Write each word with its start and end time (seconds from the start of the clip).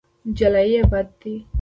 جلايي 0.37 0.81
بد 0.91 1.07
دی. 1.21 1.33